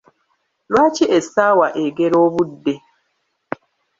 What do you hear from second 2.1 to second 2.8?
obudde?